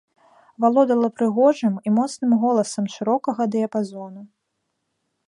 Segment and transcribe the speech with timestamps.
[0.63, 4.21] Валодала прыгожым і моцным голасам шырокага дыяпазону.